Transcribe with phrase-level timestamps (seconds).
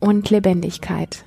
[0.00, 1.24] und Lebendigkeit.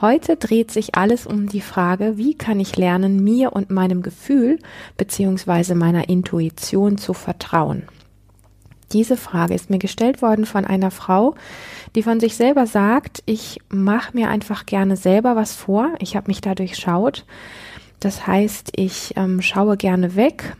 [0.00, 4.58] Heute dreht sich alles um die Frage, wie kann ich lernen, mir und meinem Gefühl
[4.96, 5.74] bzw.
[5.74, 7.84] meiner Intuition zu vertrauen.
[8.92, 11.34] Diese Frage ist mir gestellt worden von einer Frau,
[11.94, 16.28] die von sich selber sagt, ich mache mir einfach gerne selber was vor, ich habe
[16.28, 17.24] mich da durchschaut.
[18.00, 20.56] Das heißt, ich ähm, schaue gerne weg,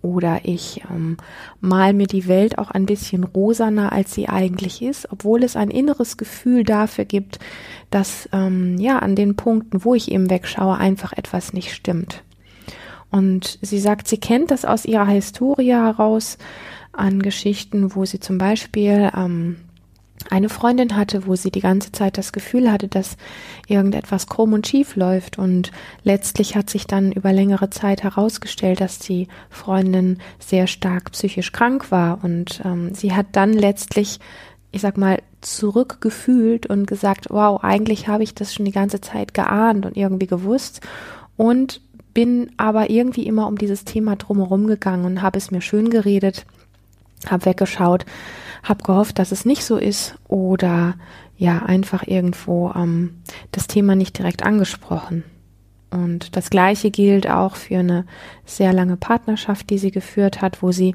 [0.00, 1.16] oder ich ähm,
[1.60, 5.70] mal mir die Welt auch ein bisschen rosaner, als sie eigentlich ist, obwohl es ein
[5.70, 7.38] inneres Gefühl dafür gibt,
[7.90, 12.22] dass ähm, ja an den Punkten, wo ich eben wegschaue, einfach etwas nicht stimmt.
[13.10, 16.38] Und sie sagt, sie kennt das aus ihrer Historie heraus
[16.92, 19.56] an Geschichten, wo sie zum Beispiel ähm,
[20.30, 23.16] eine Freundin hatte, wo sie die ganze Zeit das Gefühl hatte, dass
[23.66, 25.38] irgendetwas krumm und schief läuft.
[25.38, 25.72] Und
[26.04, 31.90] letztlich hat sich dann über längere Zeit herausgestellt, dass die Freundin sehr stark psychisch krank
[31.90, 32.22] war.
[32.22, 34.20] Und ähm, sie hat dann letztlich,
[34.70, 39.34] ich sag mal, zurückgefühlt und gesagt, wow, eigentlich habe ich das schon die ganze Zeit
[39.34, 40.80] geahnt und irgendwie gewusst.
[41.36, 41.80] Und
[42.14, 46.44] bin aber irgendwie immer um dieses Thema drumherum gegangen und habe es mir schön geredet,
[47.26, 48.04] habe weggeschaut,
[48.62, 50.94] habe gehofft, dass es nicht so ist oder
[51.36, 53.16] ja, einfach irgendwo ähm,
[53.50, 55.24] das Thema nicht direkt angesprochen.
[55.90, 58.06] Und das Gleiche gilt auch für eine
[58.46, 60.94] sehr lange Partnerschaft, die sie geführt hat, wo sie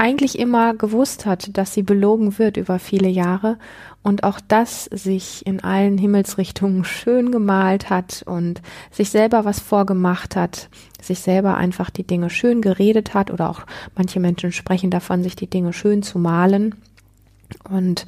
[0.00, 3.58] eigentlich immer gewusst hat, dass sie belogen wird über viele Jahre
[4.02, 10.36] und auch das sich in allen Himmelsrichtungen schön gemalt hat und sich selber was vorgemacht
[10.36, 10.70] hat,
[11.02, 13.60] sich selber einfach die Dinge schön geredet hat oder auch
[13.94, 16.76] manche Menschen sprechen davon, sich die Dinge schön zu malen.
[17.68, 18.06] Und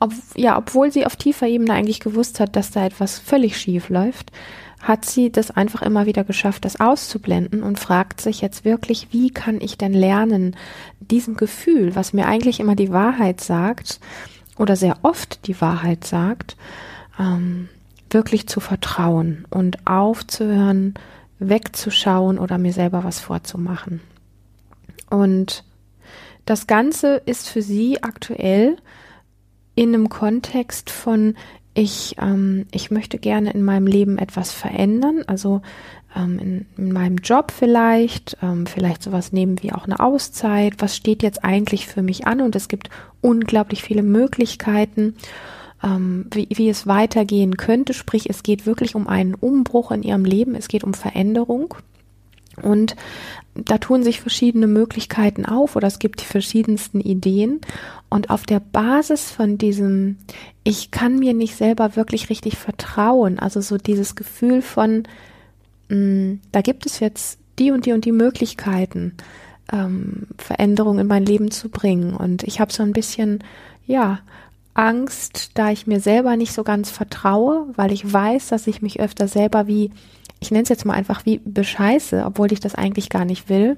[0.00, 3.90] ob, ja, obwohl sie auf tiefer Ebene eigentlich gewusst hat, dass da etwas völlig schief
[3.90, 4.32] läuft,
[4.80, 9.30] hat sie das einfach immer wieder geschafft, das auszublenden und fragt sich jetzt wirklich, wie
[9.30, 10.56] kann ich denn lernen,
[11.00, 14.00] diesem Gefühl, was mir eigentlich immer die Wahrheit sagt
[14.56, 16.56] oder sehr oft die Wahrheit sagt,
[17.18, 17.68] ähm,
[18.10, 20.94] wirklich zu vertrauen und aufzuhören,
[21.40, 24.00] wegzuschauen oder mir selber was vorzumachen.
[25.10, 25.64] Und
[26.44, 28.76] das Ganze ist für sie aktuell
[29.74, 31.34] in einem Kontext von
[31.74, 35.62] ich, ähm, ich möchte gerne in meinem Leben etwas verändern, also
[36.16, 40.96] ähm, in, in, meinem Job vielleicht, ähm, vielleicht sowas nehmen wie auch eine Auszeit, was
[40.96, 42.40] steht jetzt eigentlich für mich an?
[42.40, 42.90] Und es gibt
[43.20, 45.14] unglaublich viele Möglichkeiten,
[45.82, 50.24] ähm, wie, wie es weitergehen könnte, sprich es geht wirklich um einen Umbruch in ihrem
[50.24, 51.74] Leben, es geht um Veränderung
[52.62, 52.96] und
[53.54, 57.60] da tun sich verschiedene Möglichkeiten auf oder es gibt die verschiedensten Ideen.
[58.08, 60.16] Und auf der Basis von diesem,
[60.64, 65.04] ich kann mir nicht selber wirklich richtig vertrauen, also so dieses Gefühl von,
[65.88, 69.14] mh, mm, da gibt es jetzt die und die und die Möglichkeiten,
[69.72, 72.14] ähm, Veränderungen in mein Leben zu bringen.
[72.14, 73.42] Und ich habe so ein bisschen,
[73.86, 74.20] ja,
[74.74, 79.00] Angst, da ich mir selber nicht so ganz vertraue, weil ich weiß, dass ich mich
[79.00, 79.90] öfter selber wie
[80.40, 83.76] ich nenne es jetzt mal einfach wie bescheiße, obwohl ich das eigentlich gar nicht will,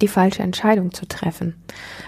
[0.00, 1.54] die falsche Entscheidung zu treffen.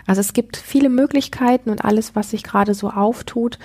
[0.07, 3.59] Also es gibt viele Möglichkeiten und alles, was sich gerade so auftut,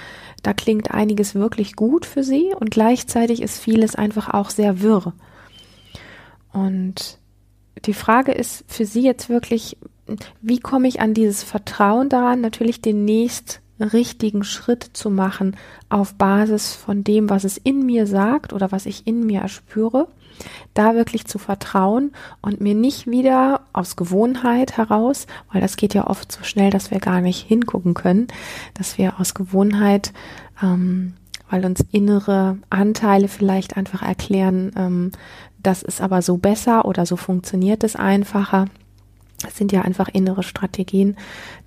[0.43, 5.13] da klingt einiges wirklich gut für sie und gleichzeitig ist vieles einfach auch sehr wirr.
[6.51, 7.19] Und
[7.85, 9.77] die Frage ist für sie jetzt wirklich,
[10.41, 15.55] wie komme ich an dieses Vertrauen daran, natürlich den nächst richtigen Schritt zu machen
[15.89, 20.07] auf Basis von dem, was es in mir sagt oder was ich in mir erspüre,
[20.73, 26.07] da wirklich zu vertrauen und mir nicht wieder aus Gewohnheit heraus, weil das geht ja
[26.07, 28.27] oft so schnell, dass wir gar nicht hingucken können,
[28.73, 30.13] dass wir aus Gewohnheit,
[30.61, 31.13] ähm,
[31.49, 35.11] weil uns innere Anteile vielleicht einfach erklären, ähm,
[35.57, 38.65] das ist aber so besser oder so funktioniert es einfacher,
[39.45, 41.15] es sind ja einfach innere Strategien,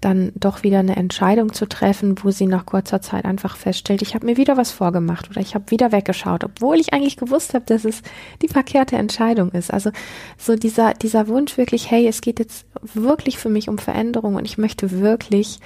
[0.00, 4.14] dann doch wieder eine Entscheidung zu treffen, wo sie nach kurzer Zeit einfach feststellt, ich
[4.14, 7.64] habe mir wieder was vorgemacht oder ich habe wieder weggeschaut, obwohl ich eigentlich gewusst habe,
[7.66, 8.02] dass es
[8.42, 9.72] die verkehrte Entscheidung ist.
[9.72, 9.90] Also
[10.36, 14.44] so dieser, dieser Wunsch wirklich, hey, es geht jetzt wirklich für mich um Veränderung und
[14.44, 15.60] ich möchte wirklich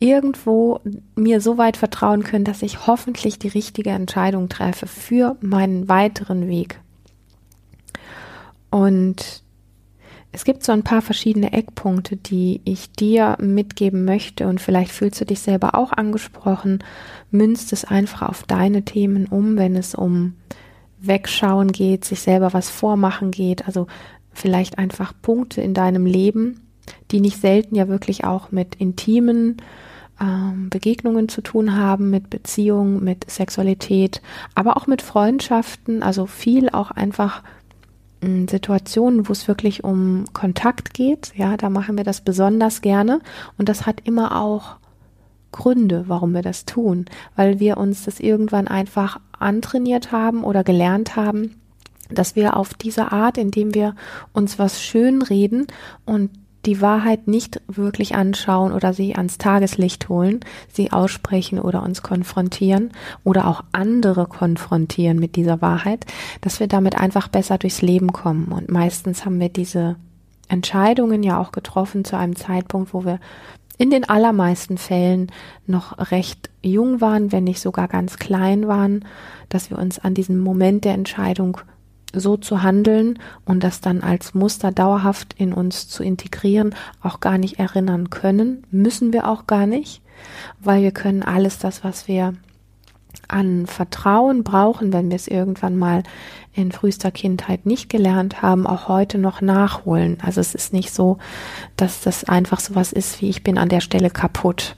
[0.00, 0.80] irgendwo
[1.14, 6.48] mir so weit vertrauen können, dass ich hoffentlich die richtige Entscheidung treffe für meinen weiteren
[6.48, 6.80] Weg.
[8.70, 9.45] Und
[10.36, 15.18] es gibt so ein paar verschiedene Eckpunkte, die ich dir mitgeben möchte und vielleicht fühlst
[15.18, 16.84] du dich selber auch angesprochen.
[17.30, 20.34] Münzt es einfach auf deine Themen um, wenn es um
[20.98, 23.86] Wegschauen geht, sich selber was vormachen geht, also
[24.30, 26.60] vielleicht einfach Punkte in deinem Leben,
[27.12, 29.56] die nicht selten ja wirklich auch mit intimen
[30.20, 34.20] ähm, Begegnungen zu tun haben, mit Beziehungen, mit Sexualität,
[34.54, 37.65] aber auch mit Freundschaften, also viel auch einfach in
[38.22, 43.20] Situationen, wo es wirklich um Kontakt geht, ja, da machen wir das besonders gerne.
[43.58, 44.76] Und das hat immer auch
[45.52, 51.16] Gründe, warum wir das tun, weil wir uns das irgendwann einfach antrainiert haben oder gelernt
[51.16, 51.60] haben,
[52.10, 53.94] dass wir auf diese Art, indem wir
[54.32, 55.66] uns was schön reden
[56.04, 56.30] und
[56.66, 60.40] die Wahrheit nicht wirklich anschauen oder sie ans Tageslicht holen,
[60.72, 62.90] sie aussprechen oder uns konfrontieren
[63.24, 66.04] oder auch andere konfrontieren mit dieser Wahrheit,
[66.40, 68.48] dass wir damit einfach besser durchs Leben kommen.
[68.48, 69.96] Und meistens haben wir diese
[70.48, 73.20] Entscheidungen ja auch getroffen zu einem Zeitpunkt, wo wir
[73.78, 75.30] in den allermeisten Fällen
[75.66, 79.04] noch recht jung waren, wenn nicht sogar ganz klein waren,
[79.48, 81.58] dass wir uns an diesen Moment der Entscheidung
[82.14, 87.38] so zu handeln und das dann als Muster dauerhaft in uns zu integrieren, auch gar
[87.38, 90.02] nicht erinnern können, müssen wir auch gar nicht,
[90.60, 92.34] weil wir können alles das, was wir
[93.28, 96.02] an Vertrauen brauchen, wenn wir es irgendwann mal
[96.54, 100.18] in frühester Kindheit nicht gelernt haben, auch heute noch nachholen.
[100.22, 101.18] Also es ist nicht so,
[101.76, 104.76] dass das einfach so was ist wie ich bin an der Stelle kaputt,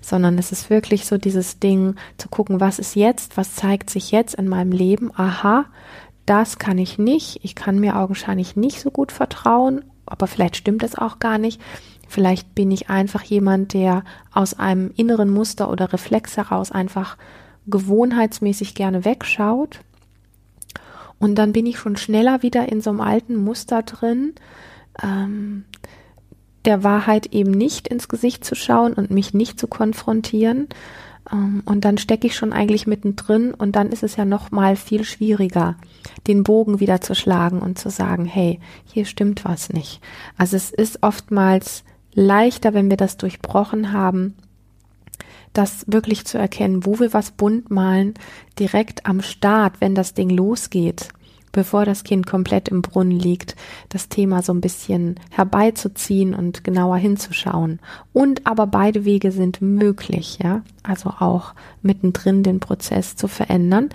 [0.00, 4.10] sondern es ist wirklich so dieses Ding zu gucken, was ist jetzt, was zeigt sich
[4.10, 5.10] jetzt in meinem Leben.
[5.16, 5.66] Aha,
[6.28, 7.40] das kann ich nicht.
[7.42, 11.60] Ich kann mir augenscheinlich nicht so gut vertrauen, aber vielleicht stimmt es auch gar nicht.
[12.06, 17.16] Vielleicht bin ich einfach jemand, der aus einem inneren Muster oder Reflex heraus einfach
[17.66, 19.80] gewohnheitsmäßig gerne wegschaut.
[21.18, 24.34] Und dann bin ich schon schneller wieder in so einem alten Muster drin,
[25.02, 25.64] ähm,
[26.64, 30.68] der Wahrheit eben nicht ins Gesicht zu schauen und mich nicht zu konfrontieren,
[31.30, 35.04] und dann stecke ich schon eigentlich mittendrin und dann ist es ja noch mal viel
[35.04, 35.76] schwieriger,
[36.26, 40.00] den Bogen wieder zu schlagen und zu sagen, hey, hier stimmt was nicht.
[40.36, 41.84] Also es ist oftmals
[42.14, 44.34] leichter, wenn wir das durchbrochen haben,
[45.52, 48.14] das wirklich zu erkennen, wo wir was bunt malen,
[48.58, 51.10] direkt am Start, wenn das Ding losgeht
[51.52, 53.56] bevor das Kind komplett im Brunnen liegt,
[53.88, 57.80] das Thema so ein bisschen herbeizuziehen und genauer hinzuschauen.
[58.12, 60.62] Und aber beide Wege sind möglich, ja.
[60.82, 63.90] Also auch mittendrin den Prozess zu verändern.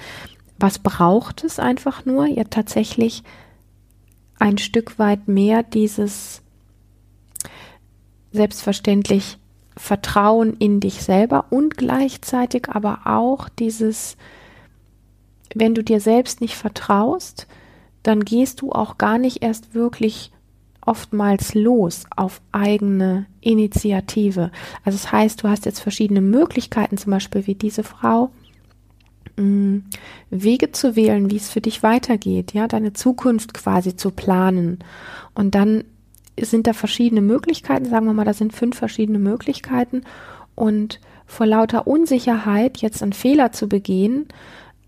[0.59, 2.27] Was braucht es einfach nur?
[2.27, 3.23] Ja, tatsächlich
[4.39, 6.41] ein Stück weit mehr dieses
[8.31, 9.37] selbstverständlich
[9.75, 14.17] Vertrauen in dich selber und gleichzeitig aber auch dieses
[15.55, 17.47] wenn du dir selbst nicht vertraust,
[18.01, 20.31] dann gehst du auch gar nicht erst wirklich
[20.85, 24.51] oftmals los auf eigene Initiative.
[24.83, 28.31] Also das heißt, du hast jetzt verschiedene Möglichkeiten, zum Beispiel wie diese Frau,
[29.37, 29.77] mm,
[30.29, 34.79] Wege zu wählen, wie es für dich weitergeht, ja, deine Zukunft quasi zu planen.
[35.33, 35.85] Und dann
[36.39, 40.03] sind da verschiedene Möglichkeiten, sagen wir mal, da sind fünf verschiedene Möglichkeiten.
[40.55, 44.27] Und vor lauter Unsicherheit jetzt einen Fehler zu begehen,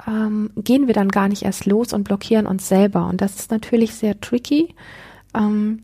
[0.07, 3.07] ähm, gehen wir dann gar nicht erst los und blockieren uns selber.
[3.07, 4.75] Und das ist natürlich sehr tricky,
[5.33, 5.83] ähm,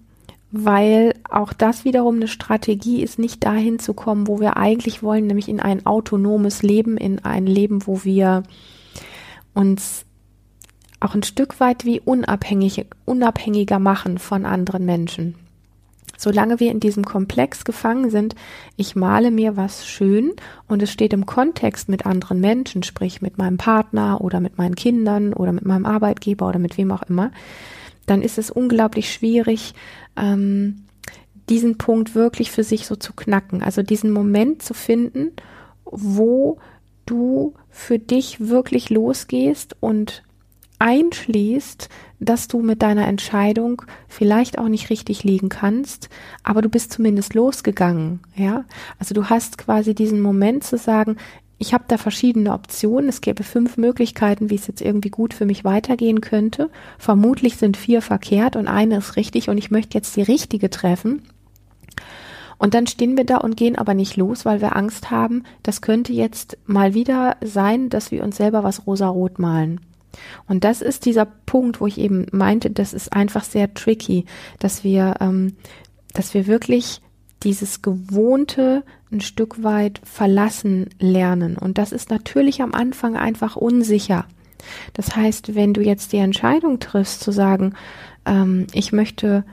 [0.52, 5.28] weil auch das wiederum eine Strategie ist, nicht dahin zu kommen, wo wir eigentlich wollen,
[5.28, 8.44] nämlich in ein autonomes Leben, in ein Leben, wo wir
[9.54, 10.06] uns
[11.00, 15.36] auch ein Stück weit wie unabhängig, unabhängiger machen von anderen Menschen.
[16.22, 18.36] Solange wir in diesem Komplex gefangen sind,
[18.78, 20.34] ich male mir was schön
[20.68, 24.76] und es steht im Kontext mit anderen Menschen, sprich mit meinem Partner oder mit meinen
[24.76, 27.32] Kindern oder mit meinem Arbeitgeber oder mit wem auch immer,
[28.06, 29.74] dann ist es unglaublich schwierig,
[30.16, 30.84] ähm,
[31.50, 33.64] diesen Punkt wirklich für sich so zu knacken.
[33.64, 35.32] Also diesen Moment zu finden,
[35.86, 36.60] wo
[37.08, 40.22] du für dich wirklich losgehst und
[40.82, 46.10] einschließt, dass du mit deiner Entscheidung vielleicht auch nicht richtig liegen kannst,
[46.44, 48.66] aber du bist zumindest losgegangen, ja?
[49.00, 51.18] Also du hast quasi diesen Moment zu sagen,
[51.60, 55.46] ich habe da verschiedene Optionen, es gäbe fünf Möglichkeiten, wie es jetzt irgendwie gut für
[55.46, 56.72] mich weitergehen könnte.
[56.98, 61.22] Vermutlich sind vier verkehrt und eine ist richtig und ich möchte jetzt die richtige treffen.
[62.58, 65.82] Und dann stehen wir da und gehen aber nicht los, weil wir Angst haben, das
[65.82, 69.80] könnte jetzt mal wieder sein, dass wir uns selber was rosarot malen.
[70.48, 74.26] Und das ist dieser Punkt, wo ich eben meinte, das ist einfach sehr tricky,
[74.60, 75.56] dass wir, ähm,
[76.14, 77.02] dass wir wirklich
[77.44, 81.58] dieses Gewohnte ein Stück weit verlassen lernen.
[81.58, 84.26] Und das ist natürlich am Anfang einfach unsicher.
[84.94, 87.74] Das heißt, wenn du jetzt die Entscheidung triffst zu sagen,
[88.26, 89.44] ähm, ich möchte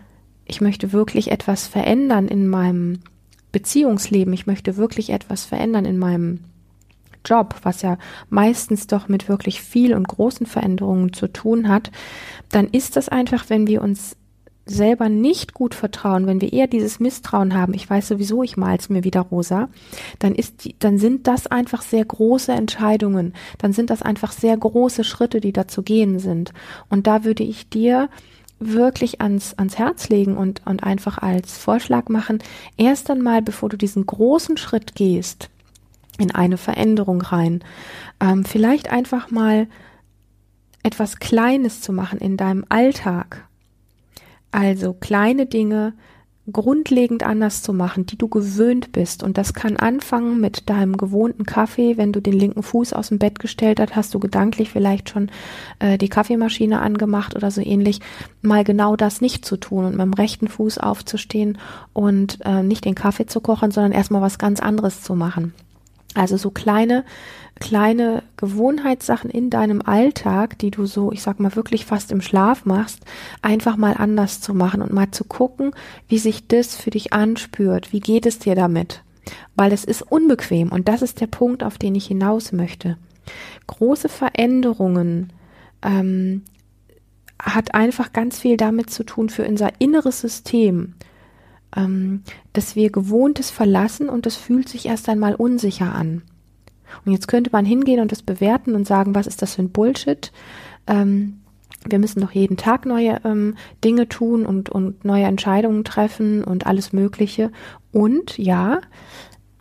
[0.49, 3.01] ich möchte wirklich etwas verändern in meinem
[3.53, 6.41] Beziehungsleben, ich möchte wirklich etwas verändern in meinem
[7.29, 7.99] Job, was ja
[8.31, 11.91] meistens doch mit wirklich viel und großen Veränderungen zu tun hat,
[12.51, 14.17] dann ist das einfach, wenn wir uns
[14.71, 18.89] selber nicht gut vertrauen, wenn wir eher dieses Misstrauen haben, ich weiß sowieso, ich mal's
[18.89, 19.69] mir wieder rosa,
[20.19, 24.57] dann ist die, dann sind das einfach sehr große Entscheidungen, dann sind das einfach sehr
[24.57, 26.53] große Schritte, die da zu gehen sind.
[26.89, 28.09] Und da würde ich dir
[28.61, 32.39] wirklich ans, ans Herz legen und, und einfach als Vorschlag machen,
[32.77, 35.49] erst einmal, bevor du diesen großen Schritt gehst,
[36.19, 37.65] in eine Veränderung rein,
[38.21, 39.69] ähm, vielleicht einfach mal
[40.83, 43.49] etwas Kleines zu machen in deinem Alltag.
[44.51, 45.95] Also kleine Dinge,
[46.51, 49.23] grundlegend anders zu machen, die du gewöhnt bist.
[49.23, 51.97] Und das kann anfangen mit deinem gewohnten Kaffee.
[51.97, 55.31] Wenn du den linken Fuß aus dem Bett gestellt hast, hast du gedanklich vielleicht schon
[55.79, 58.01] äh, die Kaffeemaschine angemacht oder so ähnlich.
[58.41, 61.59] Mal genau das nicht zu tun und mit dem rechten Fuß aufzustehen
[61.93, 65.53] und äh, nicht den Kaffee zu kochen, sondern erstmal was ganz anderes zu machen.
[66.15, 67.05] Also so kleine,
[67.61, 72.65] kleine Gewohnheitssachen in deinem Alltag, die du so, ich sag mal, wirklich fast im Schlaf
[72.65, 73.01] machst,
[73.43, 75.73] einfach mal anders zu machen und mal zu gucken,
[76.09, 77.93] wie sich das für dich anspürt.
[77.93, 79.03] Wie geht es dir damit?
[79.55, 82.97] Weil es ist unbequem und das ist der Punkt, auf den ich hinaus möchte.
[83.67, 85.33] Große Veränderungen
[85.83, 86.43] ähm,
[87.41, 90.95] hat einfach ganz viel damit zu tun für unser inneres System
[91.77, 92.23] ähm,
[92.53, 96.23] dass wir Gewohntes verlassen und das fühlt sich erst einmal unsicher an.
[97.05, 99.71] Und jetzt könnte man hingehen und das bewerten und sagen, was ist das für ein
[99.71, 100.33] Bullshit?
[100.87, 101.41] Ähm,
[101.89, 106.67] wir müssen doch jeden Tag neue ähm, Dinge tun und, und neue Entscheidungen treffen und
[106.67, 107.53] alles Mögliche.
[107.93, 108.81] Und ja,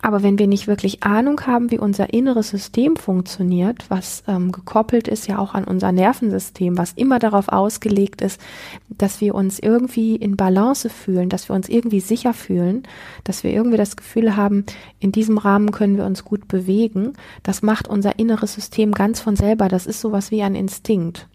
[0.00, 5.08] aber wenn wir nicht wirklich Ahnung haben, wie unser inneres System funktioniert, was ähm, gekoppelt
[5.08, 8.40] ist ja auch an unser Nervensystem, was immer darauf ausgelegt ist,
[8.88, 12.84] dass wir uns irgendwie in Balance fühlen, dass wir uns irgendwie sicher fühlen,
[13.24, 14.64] dass wir irgendwie das Gefühl haben,
[15.00, 19.34] in diesem Rahmen können wir uns gut bewegen, das macht unser inneres System ganz von
[19.34, 19.68] selber.
[19.68, 21.26] Das ist sowas wie ein Instinkt.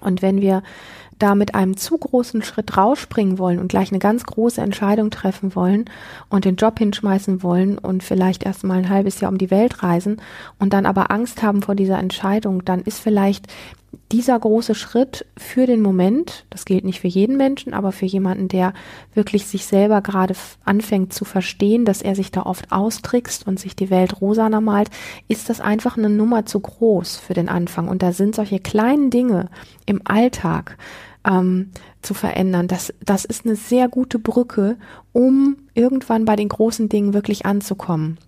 [0.00, 0.62] Und wenn wir
[1.22, 5.54] da mit einem zu großen Schritt rausspringen wollen und gleich eine ganz große Entscheidung treffen
[5.54, 5.84] wollen
[6.28, 9.82] und den Job hinschmeißen wollen und vielleicht erst mal ein halbes Jahr um die Welt
[9.82, 10.20] reisen
[10.58, 13.46] und dann aber Angst haben vor dieser Entscheidung, dann ist vielleicht
[14.10, 18.48] dieser große Schritt für den Moment, das gilt nicht für jeden Menschen, aber für jemanden,
[18.48, 18.72] der
[19.14, 23.76] wirklich sich selber gerade anfängt zu verstehen, dass er sich da oft austrickst und sich
[23.76, 24.90] die Welt rosaner malt,
[25.28, 27.88] ist das einfach eine Nummer zu groß für den Anfang.
[27.88, 29.48] Und da sind solche kleinen Dinge
[29.86, 30.78] im Alltag,
[31.26, 31.70] ähm,
[32.02, 32.68] zu verändern.
[32.68, 34.76] Das, das ist eine sehr gute Brücke,
[35.12, 38.18] um irgendwann bei den großen Dingen wirklich anzukommen.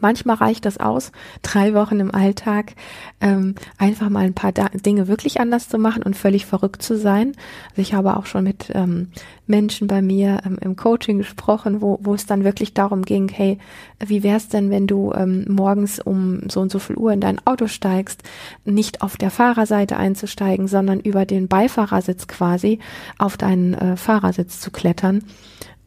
[0.00, 1.12] Manchmal reicht das aus,
[1.42, 2.74] drei Wochen im Alltag
[3.20, 6.96] ähm, einfach mal ein paar da Dinge wirklich anders zu machen und völlig verrückt zu
[6.96, 7.32] sein.
[7.70, 9.08] Also ich habe auch schon mit ähm,
[9.46, 13.58] Menschen bei mir ähm, im Coaching gesprochen, wo, wo es dann wirklich darum ging, hey,
[14.04, 17.44] wie wär's denn, wenn du ähm, morgens um so und so viel Uhr in dein
[17.46, 18.22] Auto steigst,
[18.64, 22.78] nicht auf der Fahrerseite einzusteigen, sondern über den Beifahrersitz quasi
[23.18, 25.24] auf deinen äh, Fahrersitz zu klettern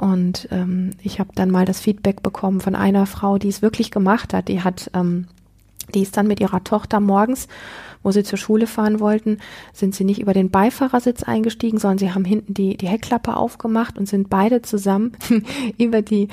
[0.01, 3.91] und ähm, ich habe dann mal das Feedback bekommen von einer Frau, die es wirklich
[3.91, 4.47] gemacht hat.
[4.47, 5.27] Die hat, ähm,
[5.93, 7.47] die ist dann mit ihrer Tochter morgens
[8.03, 9.37] wo sie zur Schule fahren wollten,
[9.73, 13.97] sind sie nicht über den Beifahrersitz eingestiegen, sondern sie haben hinten die, die Heckklappe aufgemacht
[13.97, 15.13] und sind beide zusammen
[15.77, 16.27] über die,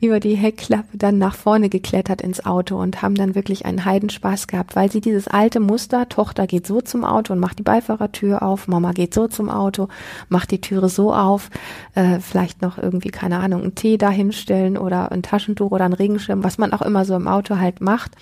[0.00, 4.46] über die Heckklappe dann nach vorne geklettert ins Auto und haben dann wirklich einen Heidenspaß
[4.46, 8.42] gehabt, weil sie dieses alte Muster, Tochter geht so zum Auto und macht die Beifahrertür
[8.42, 9.88] auf, Mama geht so zum Auto,
[10.28, 11.50] macht die Türe so auf,
[11.94, 16.44] äh, vielleicht noch irgendwie, keine Ahnung, einen Tee dahinstellen oder ein Taschentuch oder ein Regenschirm,
[16.44, 18.12] was man auch immer so im Auto halt macht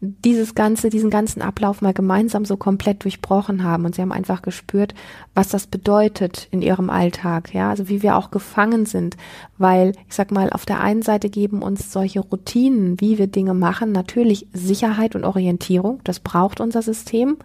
[0.00, 3.86] dieses ganze, diesen ganzen Ablauf mal gemeinsam so komplett durchbrochen haben.
[3.86, 4.94] Und sie haben einfach gespürt,
[5.34, 9.16] was das bedeutet in ihrem Alltag, ja, also wie wir auch gefangen sind,
[9.56, 13.54] weil ich sag mal, auf der einen Seite geben uns solche Routinen, wie wir Dinge
[13.54, 17.38] machen, natürlich Sicherheit und Orientierung, das braucht unser System.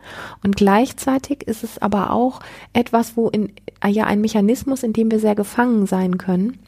[0.43, 2.41] Und gleichzeitig ist es aber auch
[2.73, 3.53] etwas, wo in
[3.85, 6.59] ja ein Mechanismus, in dem wir sehr gefangen sein können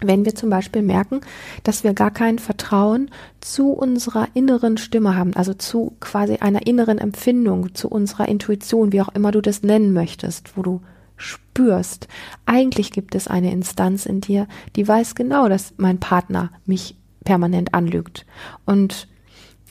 [0.00, 1.20] wenn wir zum Beispiel merken,
[1.64, 6.98] dass wir gar kein Vertrauen zu unserer inneren Stimme haben, also zu quasi einer inneren
[6.98, 10.80] Empfindung, zu unserer Intuition, wie auch immer du das nennen möchtest, wo du
[11.16, 12.08] spürst,
[12.46, 17.74] eigentlich gibt es eine Instanz in dir, die weiß genau, dass mein Partner mich permanent
[17.74, 18.24] anlügt.
[18.64, 19.08] Und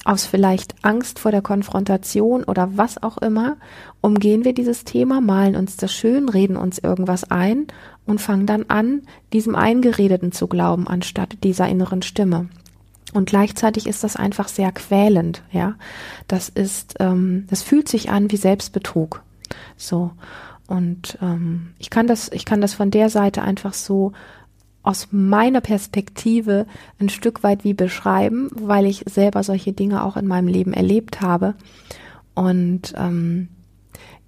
[0.03, 3.57] aus vielleicht Angst vor der Konfrontation oder was auch immer,
[3.99, 7.67] umgehen wir dieses Thema, malen uns das schön, reden uns irgendwas ein
[8.07, 12.49] und fangen dann an, diesem Eingeredeten zu glauben, anstatt dieser inneren Stimme.
[13.13, 15.75] Und gleichzeitig ist das einfach sehr quälend, ja.
[16.27, 19.23] Das ist, ähm, das fühlt sich an wie Selbstbetrug.
[19.77, 20.11] So.
[20.67, 24.11] Und ähm, ich kann das, ich kann das von der Seite einfach so
[24.83, 26.65] aus meiner Perspektive
[26.99, 31.21] ein Stück weit wie beschreiben, weil ich selber solche Dinge auch in meinem Leben erlebt
[31.21, 31.55] habe.
[32.35, 33.49] Und ähm,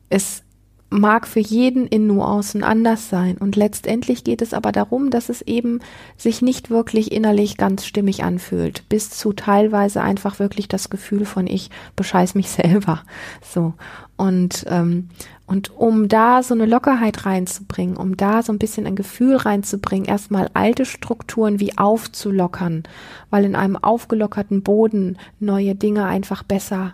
[0.10, 0.44] es
[0.90, 3.38] mag für jeden in Nuancen anders sein.
[3.38, 5.80] Und letztendlich geht es aber darum, dass es eben
[6.18, 11.48] sich nicht wirklich innerlich ganz stimmig anfühlt, bis zu teilweise einfach wirklich das Gefühl von
[11.48, 13.04] ich bescheiß mich selber.
[13.42, 13.74] So.
[14.18, 15.10] Und, ähm,
[15.46, 20.08] und um da so eine Lockerheit reinzubringen, um da so ein bisschen ein Gefühl reinzubringen,
[20.08, 22.84] erstmal alte Strukturen wie aufzulockern,
[23.30, 26.94] weil in einem aufgelockerten Boden neue Dinge einfach besser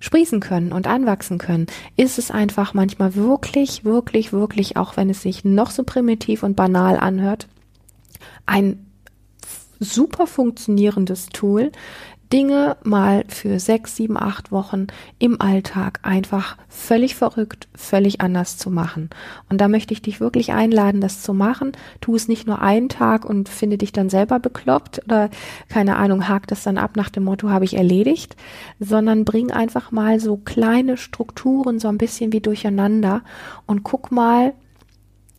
[0.00, 1.66] sprießen können und anwachsen können,
[1.96, 6.56] ist es einfach manchmal wirklich, wirklich, wirklich, auch wenn es sich noch so primitiv und
[6.56, 7.46] banal anhört,
[8.46, 8.86] ein
[9.78, 11.72] super funktionierendes Tool,
[12.32, 14.86] Dinge mal für sechs, sieben, acht Wochen
[15.18, 19.10] im Alltag einfach völlig verrückt, völlig anders zu machen.
[19.48, 21.72] Und da möchte ich dich wirklich einladen, das zu machen.
[22.00, 25.28] Tu es nicht nur einen Tag und finde dich dann selber bekloppt oder
[25.68, 28.36] keine Ahnung, hak das dann ab nach dem Motto, habe ich erledigt,
[28.78, 33.22] sondern bring einfach mal so kleine Strukturen so ein bisschen wie durcheinander
[33.66, 34.54] und guck mal,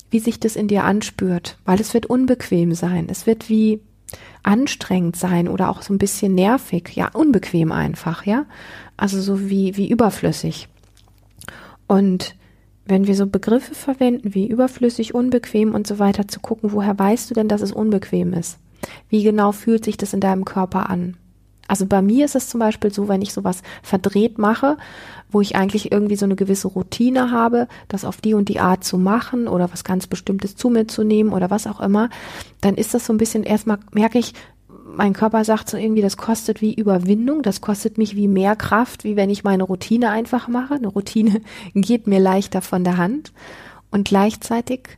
[0.09, 3.07] wie sich das in dir anspürt, weil es wird unbequem sein.
[3.09, 3.79] Es wird wie
[4.43, 8.45] anstrengend sein oder auch so ein bisschen nervig, ja, unbequem einfach, ja.
[8.97, 10.67] Also so wie, wie überflüssig.
[11.87, 12.35] Und
[12.85, 17.29] wenn wir so Begriffe verwenden wie überflüssig, unbequem und so weiter, zu gucken, woher weißt
[17.29, 18.57] du denn, dass es unbequem ist?
[19.09, 21.17] Wie genau fühlt sich das in deinem Körper an?
[21.71, 24.75] Also bei mir ist es zum Beispiel so, wenn ich sowas verdreht mache,
[25.29, 28.83] wo ich eigentlich irgendwie so eine gewisse Routine habe, das auf die und die Art
[28.83, 32.09] zu machen oder was ganz Bestimmtes zu mir zu nehmen oder was auch immer,
[32.59, 34.33] dann ist das so ein bisschen erstmal, merke ich,
[34.67, 39.05] mein Körper sagt so irgendwie, das kostet wie Überwindung, das kostet mich wie mehr Kraft,
[39.05, 40.73] wie wenn ich meine Routine einfach mache.
[40.73, 41.39] Eine Routine
[41.73, 43.31] geht mir leichter von der Hand.
[43.91, 44.97] Und gleichzeitig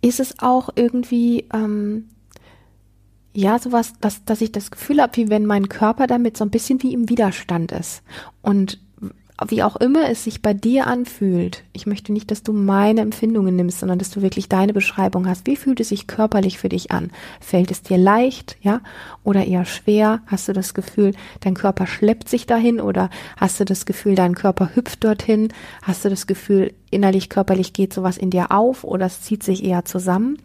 [0.00, 2.08] ist es auch irgendwie ähm,
[3.34, 6.50] ja, sowas, dass, dass ich das Gefühl habe, wie wenn mein Körper damit so ein
[6.50, 8.02] bisschen wie im Widerstand ist.
[8.42, 8.78] Und
[9.48, 13.56] wie auch immer es sich bei dir anfühlt, ich möchte nicht, dass du meine Empfindungen
[13.56, 15.46] nimmst, sondern dass du wirklich deine Beschreibung hast.
[15.46, 17.10] Wie fühlt es sich körperlich für dich an?
[17.40, 18.80] Fällt es dir leicht, ja?
[19.24, 20.20] Oder eher schwer?
[20.26, 22.80] Hast du das Gefühl, dein Körper schleppt sich dahin?
[22.80, 25.48] Oder hast du das Gefühl, dein Körper hüpft dorthin?
[25.82, 29.64] Hast du das Gefühl, innerlich, körperlich geht sowas in dir auf oder es zieht sich
[29.64, 30.38] eher zusammen?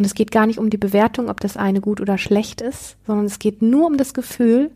[0.00, 2.96] Und es geht gar nicht um die Bewertung, ob das eine gut oder schlecht ist,
[3.06, 4.70] sondern es geht nur um das Gefühl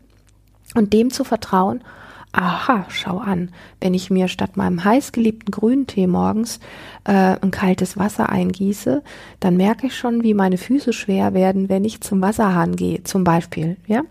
[0.75, 1.83] und dem zu vertrauen,
[2.31, 3.49] aha, schau an,
[3.81, 6.59] wenn ich mir statt meinem heißgeliebten Grüntee morgens
[7.05, 9.01] äh, ein kaltes Wasser eingieße,
[9.39, 13.23] dann merke ich schon, wie meine Füße schwer werden, wenn ich zum Wasserhahn gehe, zum
[13.23, 14.03] Beispiel, ja.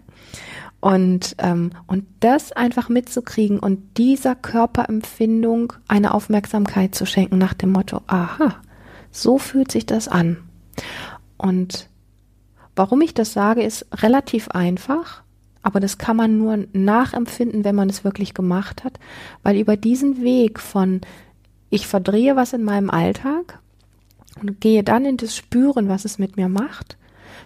[0.81, 7.71] Und, ähm, und das einfach mitzukriegen und dieser Körperempfindung eine Aufmerksamkeit zu schenken nach dem
[7.71, 8.57] Motto, aha,
[9.13, 10.39] so fühlt sich das an.
[11.37, 11.89] Und
[12.77, 15.23] warum ich das sage, ist relativ einfach,
[15.63, 19.01] aber das kann man nur nachempfinden, wenn man es wirklich gemacht hat,
[19.43, 21.01] weil über diesen Weg von
[21.71, 23.59] ich verdrehe was in meinem Alltag
[24.41, 26.97] und gehe dann in das Spüren, was es mit mir macht,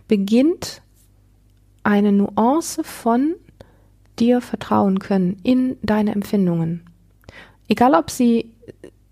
[0.09, 0.83] beginnt
[1.83, 3.37] eine Nuance von
[4.19, 6.83] dir vertrauen können in deine Empfindungen.
[7.69, 8.53] Egal ob sie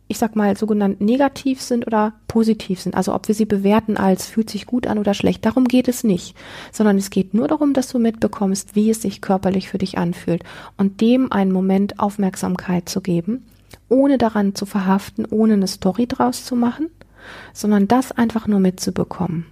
[0.09, 2.95] ich sag mal, sogenannt negativ sind oder positiv sind.
[2.95, 5.45] Also ob wir sie bewerten als fühlt sich gut an oder schlecht.
[5.45, 6.37] Darum geht es nicht.
[6.71, 10.45] Sondern es geht nur darum, dass du mitbekommst, wie es sich körperlich für dich anfühlt
[10.77, 13.47] und dem einen Moment Aufmerksamkeit zu geben,
[13.89, 16.89] ohne daran zu verhaften, ohne eine Story draus zu machen,
[17.53, 19.47] sondern das einfach nur mitzubekommen.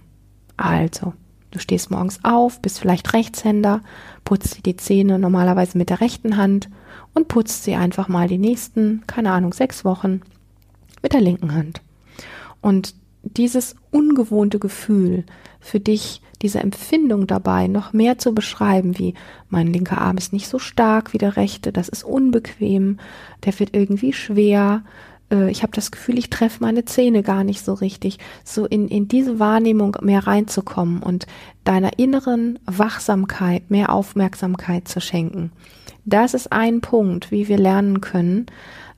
[0.55, 1.13] Also,
[1.51, 3.81] du stehst morgens auf, bist vielleicht Rechtshänder,
[4.23, 6.69] putzt dir die Zähne normalerweise mit der rechten Hand
[7.13, 10.21] und putzt sie einfach mal die nächsten, keine Ahnung, sechs Wochen
[11.05, 11.81] mit der linken Hand.
[12.61, 15.23] Und dieses ungewohnte Gefühl
[15.59, 19.13] für dich, diese Empfindung dabei noch mehr zu beschreiben, wie
[19.47, 22.97] mein linker Arm ist nicht so stark wie der rechte, das ist unbequem,
[23.45, 24.83] der wird irgendwie schwer,
[25.31, 28.87] äh, ich habe das Gefühl, ich treffe meine Zähne gar nicht so richtig, so in,
[28.87, 31.27] in diese Wahrnehmung mehr reinzukommen und
[31.65, 35.51] deiner inneren Wachsamkeit mehr Aufmerksamkeit zu schenken.
[36.03, 38.47] Das ist ein Punkt, wie wir lernen können,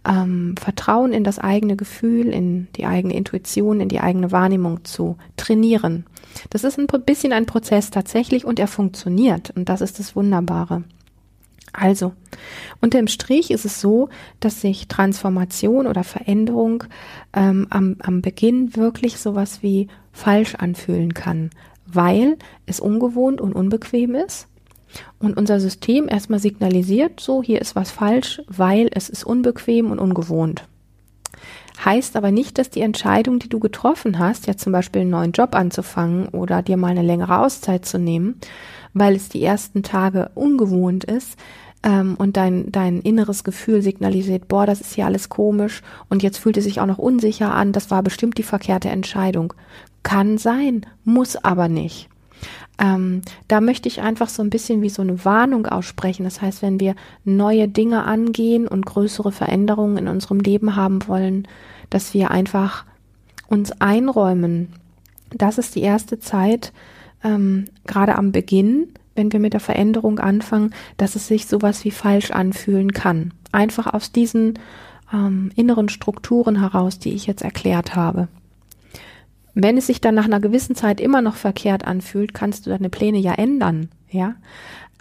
[0.07, 5.17] ähm, Vertrauen in das eigene Gefühl, in die eigene Intuition, in die eigene Wahrnehmung zu
[5.35, 6.05] trainieren.
[6.49, 10.83] Das ist ein bisschen ein Prozess tatsächlich und er funktioniert und das ist das Wunderbare.
[11.73, 12.13] Also,
[12.81, 16.85] unter dem Strich ist es so, dass sich Transformation oder Veränderung
[17.33, 21.51] ähm, am, am Beginn wirklich sowas wie falsch anfühlen kann,
[21.85, 24.47] weil es ungewohnt und unbequem ist
[25.19, 29.99] und unser System erstmal signalisiert, so hier ist was falsch, weil es ist unbequem und
[29.99, 30.63] ungewohnt.
[31.83, 35.31] Heißt aber nicht, dass die Entscheidung, die du getroffen hast, ja zum Beispiel einen neuen
[35.31, 38.39] Job anzufangen oder dir mal eine längere Auszeit zu nehmen,
[38.93, 41.37] weil es die ersten Tage ungewohnt ist,
[41.83, 46.37] ähm, und dein, dein inneres Gefühl signalisiert, boah, das ist hier alles komisch und jetzt
[46.37, 49.53] fühlt es sich auch noch unsicher an, das war bestimmt die verkehrte Entscheidung.
[50.03, 52.09] Kann sein, muss aber nicht.
[52.79, 56.23] Ähm, da möchte ich einfach so ein bisschen wie so eine Warnung aussprechen.
[56.23, 61.47] Das heißt, wenn wir neue Dinge angehen und größere Veränderungen in unserem Leben haben wollen,
[61.89, 62.85] dass wir einfach
[63.47, 64.73] uns einräumen.
[65.31, 66.73] Das ist die erste Zeit,
[67.23, 71.91] ähm, gerade am Beginn, wenn wir mit der Veränderung anfangen, dass es sich sowas wie
[71.91, 73.33] falsch anfühlen kann.
[73.51, 74.59] Einfach aus diesen
[75.11, 78.27] ähm, inneren Strukturen heraus, die ich jetzt erklärt habe.
[79.59, 82.89] Wenn es sich dann nach einer gewissen Zeit immer noch verkehrt anfühlt, kannst du deine
[82.89, 84.35] Pläne ja ändern, ja.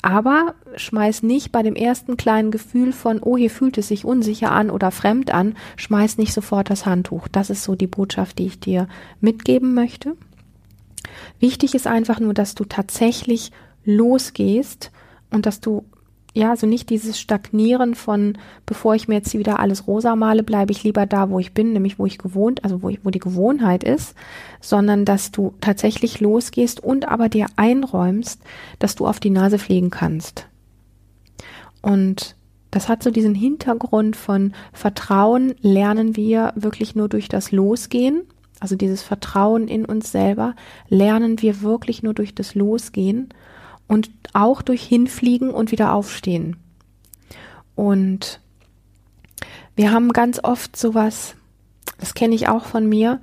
[0.00, 4.52] Aber schmeiß nicht bei dem ersten kleinen Gefühl von, oh, hier fühlt es sich unsicher
[4.52, 7.28] an oder fremd an, schmeiß nicht sofort das Handtuch.
[7.28, 8.88] Das ist so die Botschaft, die ich dir
[9.20, 10.16] mitgeben möchte.
[11.38, 13.52] Wichtig ist einfach nur, dass du tatsächlich
[13.84, 14.90] losgehst
[15.30, 15.84] und dass du
[16.36, 20.70] ja, also nicht dieses Stagnieren von, bevor ich mir jetzt wieder alles rosa male, bleibe
[20.70, 23.20] ich lieber da, wo ich bin, nämlich wo ich gewohnt, also wo, ich, wo die
[23.20, 24.14] Gewohnheit ist,
[24.60, 28.42] sondern dass du tatsächlich losgehst und aber dir einräumst,
[28.78, 30.46] dass du auf die Nase fliegen kannst.
[31.80, 32.36] Und
[32.70, 38.24] das hat so diesen Hintergrund von Vertrauen lernen wir wirklich nur durch das Losgehen.
[38.60, 40.54] Also dieses Vertrauen in uns selber
[40.90, 43.30] lernen wir wirklich nur durch das Losgehen
[43.88, 46.56] und auch durch Hinfliegen und wieder aufstehen.
[47.74, 48.40] Und
[49.76, 51.36] wir haben ganz oft sowas,
[51.98, 53.20] das kenne ich auch von mir,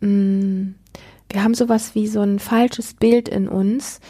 [0.00, 0.68] mm,
[1.30, 4.00] wir haben sowas wie so ein falsches Bild in uns,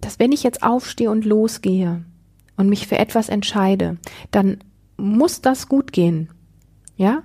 [0.00, 2.04] dass wenn ich jetzt aufstehe und losgehe
[2.56, 3.98] und mich für etwas entscheide,
[4.30, 4.58] dann
[4.96, 6.30] muss das gut gehen.
[6.96, 7.22] Ja?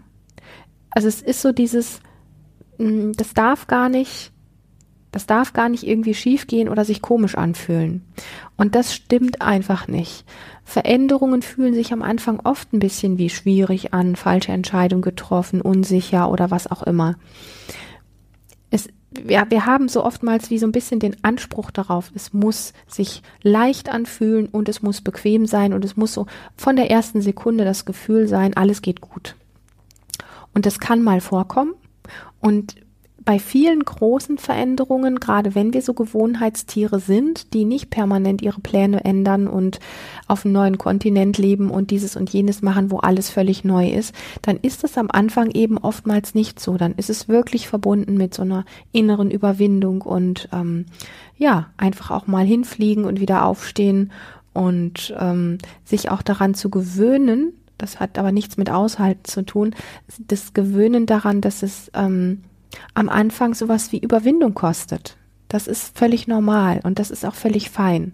[0.92, 2.02] Also es ist so dieses,
[2.78, 4.32] mm, das darf gar nicht
[5.12, 8.06] das darf gar nicht irgendwie schiefgehen oder sich komisch anfühlen.
[8.58, 10.26] Und das stimmt einfach nicht.
[10.64, 16.32] Veränderungen fühlen sich am Anfang oft ein bisschen wie schwierig an, falsche Entscheidung getroffen, unsicher
[16.32, 17.16] oder was auch immer.
[18.70, 18.88] Es,
[19.28, 23.22] ja, wir haben so oftmals wie so ein bisschen den Anspruch darauf, es muss sich
[23.44, 27.66] leicht anfühlen und es muss bequem sein und es muss so von der ersten Sekunde
[27.66, 29.36] das Gefühl sein, alles geht gut.
[30.54, 31.74] Und das kann mal vorkommen.
[32.40, 32.76] Und
[33.24, 39.04] bei vielen großen Veränderungen, gerade wenn wir so Gewohnheitstiere sind, die nicht permanent ihre Pläne
[39.06, 39.80] ändern und
[40.28, 44.16] auf einem neuen Kontinent leben und dieses und jenes machen, wo alles völlig neu ist,
[44.42, 46.78] dann ist es am Anfang eben oftmals nicht so.
[46.78, 50.86] Dann ist es wirklich verbunden mit so einer inneren Überwindung und ähm,
[51.38, 54.12] ja, einfach auch mal hinfliegen und wieder aufstehen
[54.54, 59.74] und ähm, sich auch daran zu gewöhnen, das hat aber nichts mit Aushalten zu tun,
[60.20, 62.44] das Gewöhnen daran, dass es ähm,
[62.94, 65.18] am Anfang sowas wie Überwindung kostet.
[65.48, 68.14] Das ist völlig normal und das ist auch völlig fein.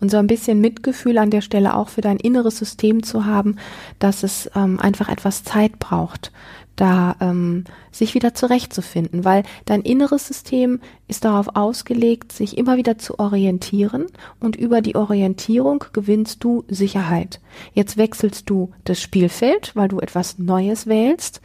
[0.00, 3.56] Und so ein bisschen Mitgefühl an der Stelle auch für dein inneres System zu haben,
[4.00, 6.32] dass es ähm, einfach etwas Zeit braucht,
[6.76, 12.98] da ähm, sich wieder zurechtzufinden, weil dein inneres System ist darauf ausgelegt, sich immer wieder
[12.98, 14.06] zu orientieren
[14.40, 17.40] und über die Orientierung gewinnst du Sicherheit.
[17.74, 21.40] Jetzt wechselst du das Spielfeld, weil du etwas Neues wählst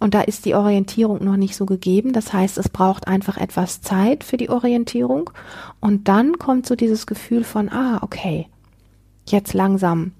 [0.00, 2.12] und da ist die Orientierung noch nicht so gegeben.
[2.12, 5.30] Das heißt, es braucht einfach etwas Zeit für die Orientierung
[5.80, 8.48] und dann kommt so dieses Gefühl von, ah, okay,
[9.28, 10.12] jetzt langsam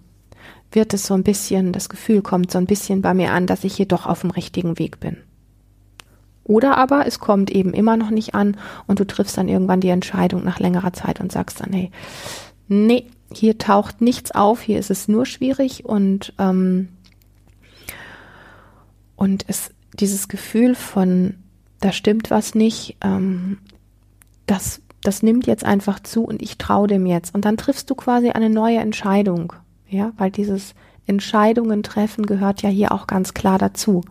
[0.75, 3.65] wird es so ein bisschen, das Gefühl kommt so ein bisschen bei mir an, dass
[3.65, 5.19] ich hier doch auf dem richtigen Weg bin.
[6.45, 8.57] Oder aber es kommt eben immer noch nicht an
[8.87, 11.91] und du triffst dann irgendwann die Entscheidung nach längerer Zeit und sagst dann, hey,
[12.69, 16.89] nee, hier taucht nichts auf, hier ist es nur schwierig und, ähm,
[19.17, 21.35] und es, dieses Gefühl von,
[21.81, 23.59] da stimmt was nicht, ähm,
[24.47, 27.35] das, das nimmt jetzt einfach zu und ich traue dem jetzt.
[27.35, 29.53] Und dann triffst du quasi eine neue Entscheidung.
[29.93, 30.75] Ja, weil dieses
[31.07, 34.03] Entscheidungen treffen gehört ja hier auch ganz klar dazu.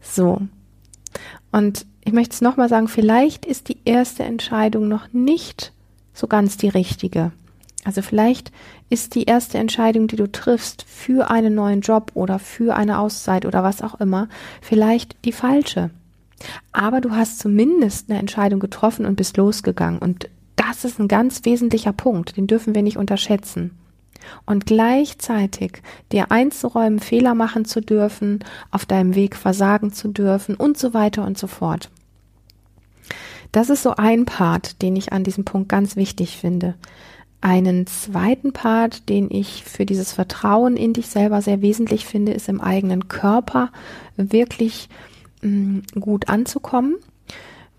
[0.00, 0.40] So.
[1.52, 5.72] Und ich möchte es nochmal sagen, vielleicht ist die erste Entscheidung noch nicht
[6.14, 7.32] so ganz die richtige.
[7.84, 8.52] Also vielleicht
[8.88, 13.44] ist die erste Entscheidung, die du triffst für einen neuen Job oder für eine Auszeit
[13.44, 14.30] oder was auch immer,
[14.62, 15.90] vielleicht die falsche.
[16.72, 19.98] Aber du hast zumindest eine Entscheidung getroffen und bist losgegangen.
[19.98, 23.72] Und das ist ein ganz wesentlicher Punkt, den dürfen wir nicht unterschätzen
[24.46, 25.82] und gleichzeitig
[26.12, 31.24] dir einzuräumen, Fehler machen zu dürfen, auf deinem Weg versagen zu dürfen und so weiter
[31.24, 31.90] und so fort.
[33.54, 36.74] Das ist so ein Part, den ich an diesem Punkt ganz wichtig finde.
[37.40, 42.48] Einen zweiten Part, den ich für dieses Vertrauen in dich selber sehr wesentlich finde, ist
[42.48, 43.70] im eigenen Körper
[44.16, 44.88] wirklich
[45.42, 46.96] mh, mm, gut anzukommen,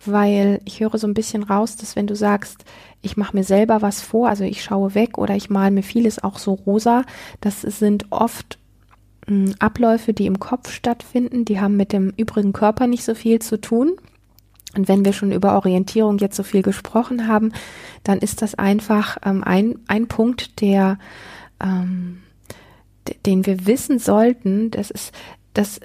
[0.06, 2.64] weil ich höre so ein bisschen raus, dass wenn du sagst,
[3.06, 6.24] ich mache mir selber was vor, also ich schaue weg oder ich male mir vieles
[6.24, 7.04] auch so rosa,
[7.40, 8.58] das sind oft
[9.28, 13.16] mh, mm, Abläufe, die im Kopf stattfinden, die haben mit dem übrigen Körper nicht so
[13.16, 13.94] viel zu tun.
[14.76, 17.54] Und wenn wir schon über Orientierung jetzt so viel gesprochen haben,
[18.04, 20.98] dann ist das einfach ähm, ein, ein Punkt, der,
[21.64, 22.24] ähm,
[23.26, 25.14] den wir wissen sollten, das ist,
[25.54, 25.80] dass,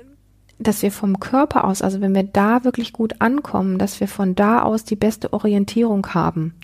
[0.58, 4.34] dass wir vom Körper aus, also wenn wir da wirklich gut ankommen, dass wir von
[4.34, 6.54] da aus die beste Orientierung haben.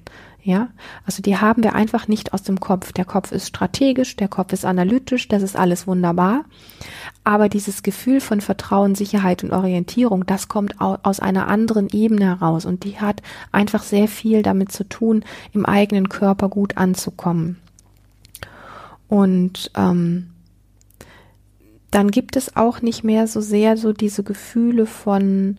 [0.47, 0.69] Ja,
[1.05, 2.93] also die haben wir einfach nicht aus dem Kopf.
[2.93, 6.45] Der Kopf ist strategisch, der Kopf ist analytisch, das ist alles wunderbar.
[7.25, 12.65] Aber dieses Gefühl von Vertrauen, Sicherheit und Orientierung, das kommt aus einer anderen Ebene heraus
[12.65, 17.57] und die hat einfach sehr viel damit zu tun, im eigenen Körper gut anzukommen.
[19.09, 20.29] Und ähm,
[21.91, 25.59] dann gibt es auch nicht mehr so sehr so diese Gefühle von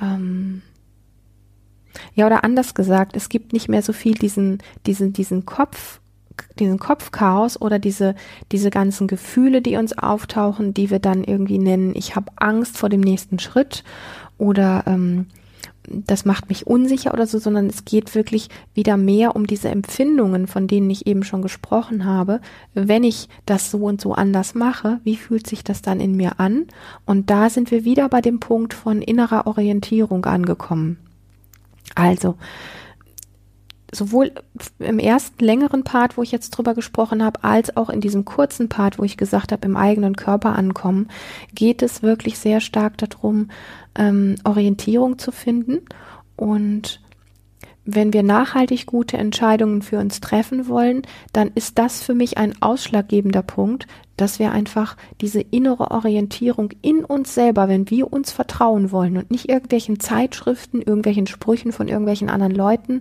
[0.00, 0.62] ähm,
[2.14, 6.00] ja, oder anders gesagt, es gibt nicht mehr so viel diesen, diesen, diesen Kopf,
[6.58, 8.14] diesen Kopfchaos oder diese,
[8.52, 12.88] diese ganzen Gefühle, die uns auftauchen, die wir dann irgendwie nennen, ich habe Angst vor
[12.88, 13.84] dem nächsten Schritt
[14.38, 15.26] oder ähm,
[15.90, 20.46] das macht mich unsicher oder so, sondern es geht wirklich wieder mehr um diese Empfindungen,
[20.46, 22.40] von denen ich eben schon gesprochen habe.
[22.74, 26.38] Wenn ich das so und so anders mache, wie fühlt sich das dann in mir
[26.38, 26.66] an?
[27.06, 30.98] Und da sind wir wieder bei dem Punkt von innerer Orientierung angekommen.
[31.94, 32.36] Also,
[33.92, 34.32] sowohl
[34.78, 38.68] im ersten längeren Part, wo ich jetzt drüber gesprochen habe, als auch in diesem kurzen
[38.68, 41.08] Part, wo ich gesagt habe, im eigenen Körper ankommen,
[41.54, 43.50] geht es wirklich sehr stark darum,
[43.96, 45.80] ähm, Orientierung zu finden
[46.36, 47.00] und
[47.84, 52.60] wenn wir nachhaltig gute Entscheidungen für uns treffen wollen, dann ist das für mich ein
[52.60, 58.92] ausschlaggebender Punkt, dass wir einfach diese innere Orientierung in uns selber, wenn wir uns vertrauen
[58.92, 63.00] wollen und nicht irgendwelchen Zeitschriften, irgendwelchen Sprüchen von irgendwelchen anderen Leuten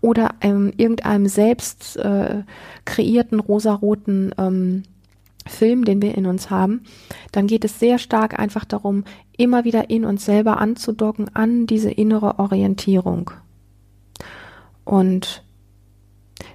[0.00, 2.44] oder ähm, irgendeinem selbst äh,
[2.84, 4.84] kreierten rosaroten ähm,
[5.46, 6.82] Film, den wir in uns haben,
[7.32, 9.04] dann geht es sehr stark einfach darum,
[9.36, 13.32] immer wieder in uns selber anzudocken an diese innere Orientierung.
[14.84, 15.42] Und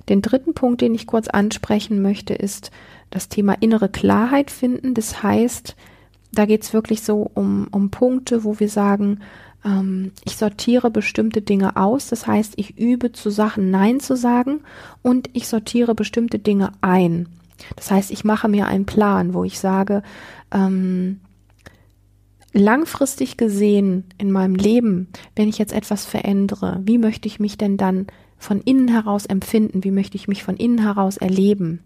[0.10, 2.72] den dritten Punkt, den ich kurz ansprechen möchte, ist
[3.10, 4.94] das Thema innere Klarheit finden.
[4.94, 5.76] Das heißt,
[6.32, 9.22] da geht es wirklich so um, um Punkte, wo wir sagen,
[9.64, 12.08] ähm, ich sortiere bestimmte Dinge aus.
[12.08, 14.62] Das heißt, ich übe zu Sachen Nein zu sagen
[15.02, 17.28] und ich sortiere bestimmte Dinge ein.
[17.76, 20.04] Das heißt, ich mache mir einen Plan, wo ich sage,
[20.52, 21.22] ähm,
[22.56, 27.78] langfristig gesehen in meinem Leben, wenn ich jetzt etwas verändere, wie möchte ich mich denn
[27.78, 29.84] dann von innen heraus empfinden?
[29.84, 31.84] Wie möchte ich mich von innen heraus erleben?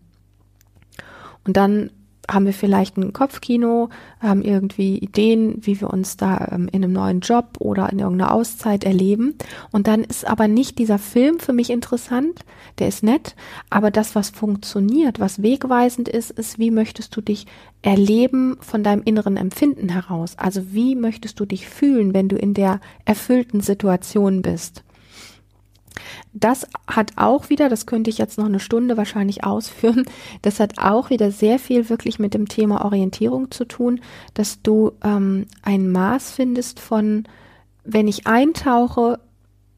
[1.45, 1.89] Und dann
[2.29, 6.93] haben wir vielleicht ein Kopfkino, haben irgendwie Ideen, wie wir uns da ähm, in einem
[6.93, 9.35] neuen Job oder in irgendeiner Auszeit erleben.
[9.71, 12.41] Und dann ist aber nicht dieser Film für mich interessant,
[12.77, 13.35] der ist nett,
[13.69, 17.45] aber das, was funktioniert, was wegweisend ist, ist, wie möchtest du dich
[17.81, 20.37] erleben von deinem inneren Empfinden heraus?
[20.37, 24.83] Also wie möchtest du dich fühlen, wenn du in der erfüllten Situation bist?
[26.33, 30.05] Das hat auch wieder, das könnte ich jetzt noch eine Stunde wahrscheinlich ausführen,
[30.41, 34.01] das hat auch wieder sehr viel wirklich mit dem Thema Orientierung zu tun,
[34.33, 37.23] dass du ähm, ein Maß findest von,
[37.83, 39.19] wenn ich eintauche,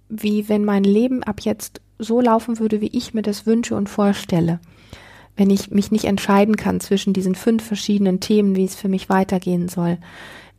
[0.10, 3.88] wie wenn mein Leben ab jetzt so laufen würde, wie ich mir das wünsche und
[3.88, 4.60] vorstelle.
[5.38, 9.08] Wenn ich mich nicht entscheiden kann zwischen diesen fünf verschiedenen Themen, wie es für mich
[9.08, 9.98] weitergehen soll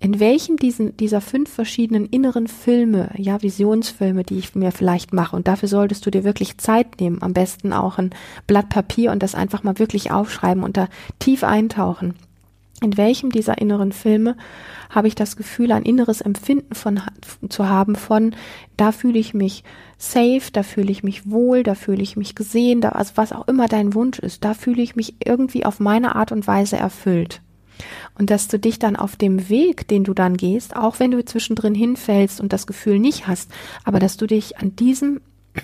[0.03, 5.37] in welchem diesen, dieser fünf verschiedenen inneren Filme, ja, Visionsfilme, die ich mir vielleicht mache,
[5.37, 8.11] und dafür solltest du dir wirklich Zeit nehmen, am besten auch ein
[8.49, 10.88] Blatt Papier und das einfach mal wirklich aufschreiben und da
[11.21, 12.15] tief eintauchen.
[12.83, 14.37] In welchem dieser inneren Filme
[14.91, 17.01] habe ich das Gefühl, ein inneres Empfinden von,
[17.49, 18.35] zu haben von,
[18.77, 19.62] da fühle ich mich
[19.99, 23.47] safe, da fühle ich mich wohl, da fühle ich mich gesehen, da, also was auch
[23.47, 27.41] immer dein Wunsch ist, da fühle ich mich irgendwie auf meine Art und Weise erfüllt.
[28.18, 31.25] Und dass du dich dann auf dem Weg, den du dann gehst, auch wenn du
[31.25, 33.51] zwischendrin hinfällst und das Gefühl nicht hast,
[33.85, 35.21] aber dass du dich an diesem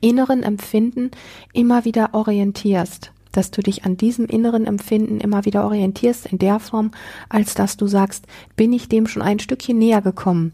[0.00, 1.10] inneren Empfinden
[1.52, 6.58] immer wieder orientierst, dass du dich an diesem inneren Empfinden immer wieder orientierst in der
[6.58, 6.90] Form,
[7.28, 10.52] als dass du sagst, bin ich dem schon ein Stückchen näher gekommen,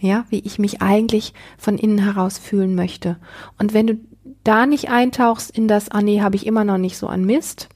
[0.00, 3.16] ja, wie ich mich eigentlich von innen heraus fühlen möchte.
[3.58, 3.98] Und wenn du
[4.42, 7.68] da nicht eintauchst in das, ah nee, habe ich immer noch nicht so an Mist,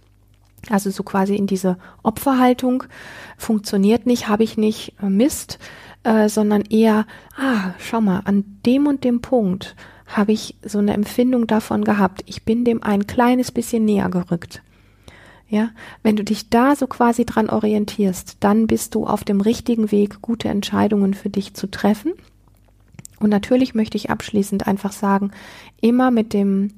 [0.70, 2.84] also so quasi in diese Opferhaltung,
[3.36, 5.58] funktioniert nicht, habe ich nicht, äh, Mist,
[6.04, 10.94] äh, sondern eher, ah, schau mal, an dem und dem Punkt habe ich so eine
[10.94, 12.22] Empfindung davon gehabt.
[12.26, 14.62] Ich bin dem ein kleines bisschen näher gerückt.
[15.50, 15.70] Ja,
[16.02, 20.20] wenn du dich da so quasi dran orientierst, dann bist du auf dem richtigen Weg,
[20.20, 22.12] gute Entscheidungen für dich zu treffen.
[23.18, 25.30] Und natürlich möchte ich abschließend einfach sagen,
[25.80, 26.72] immer mit dem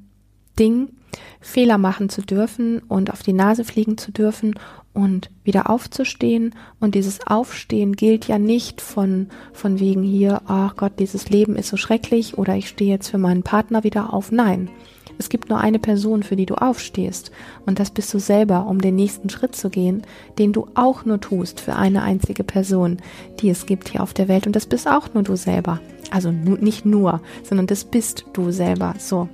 [0.58, 0.90] Ding,
[1.40, 4.54] Fehler machen zu dürfen und auf die Nase fliegen zu dürfen
[4.92, 6.54] und wieder aufzustehen.
[6.80, 11.68] Und dieses Aufstehen gilt ja nicht von, von wegen hier, ach Gott, dieses Leben ist
[11.68, 14.32] so schrecklich oder ich stehe jetzt für meinen Partner wieder auf.
[14.32, 14.70] Nein.
[15.18, 17.30] Es gibt nur eine Person, für die du aufstehst.
[17.66, 20.02] Und das bist du selber, um den nächsten Schritt zu gehen,
[20.38, 22.96] den du auch nur tust für eine einzige Person,
[23.38, 24.46] die es gibt hier auf der Welt.
[24.46, 25.78] Und das bist auch nur du selber.
[26.10, 28.94] Also nicht nur, sondern das bist du selber.
[28.98, 29.28] So.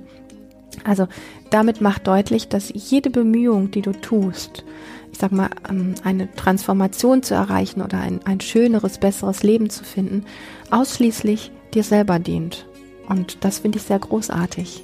[0.83, 1.07] Also
[1.49, 4.63] damit macht deutlich, dass jede Bemühung, die du tust,
[5.11, 9.83] ich sag mal, ähm, eine Transformation zu erreichen oder ein, ein schöneres, besseres Leben zu
[9.83, 10.25] finden,
[10.71, 12.67] ausschließlich dir selber dient.
[13.07, 14.83] Und das finde ich sehr großartig.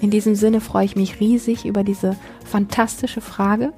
[0.00, 3.72] In diesem Sinne freue ich mich riesig über diese fantastische Frage,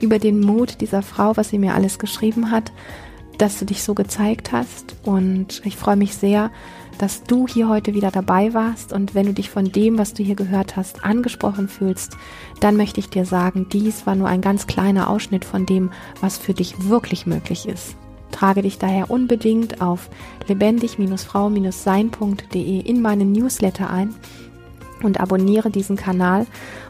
[0.00, 2.72] über den Mut dieser Frau, was sie mir alles geschrieben hat,
[3.38, 4.96] dass du dich so gezeigt hast.
[5.04, 6.50] Und ich freue mich sehr,
[6.98, 8.92] dass du hier heute wieder dabei warst.
[8.92, 12.16] Und wenn du dich von dem, was du hier gehört hast, angesprochen fühlst,
[12.60, 16.38] dann möchte ich dir sagen, dies war nur ein ganz kleiner Ausschnitt von dem, was
[16.38, 17.96] für dich wirklich möglich ist.
[18.30, 20.10] Trage dich daher unbedingt auf
[20.46, 24.14] lebendig-frau-sein.de in meinen Newsletter ein
[25.02, 26.46] und abonniere diesen Kanal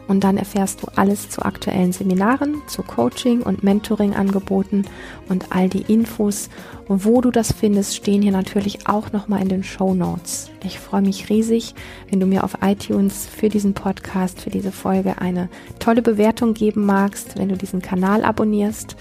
[0.07, 4.85] und dann erfährst du alles zu aktuellen Seminaren, zu Coaching und Mentoring Angeboten
[5.27, 6.49] und all die Infos,
[6.87, 10.49] wo du das findest, stehen hier natürlich auch nochmal in den Show Notes.
[10.63, 11.75] Ich freue mich riesig,
[12.09, 16.85] wenn du mir auf iTunes für diesen Podcast, für diese Folge eine tolle Bewertung geben
[16.85, 18.95] magst, wenn du diesen Kanal abonnierst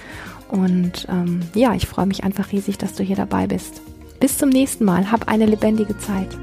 [0.49, 3.83] und ähm, ja, ich freue mich einfach riesig, dass du hier dabei bist.
[4.21, 5.13] Bis zum nächsten Mal.
[5.13, 6.37] Hab eine lebendige Zeit.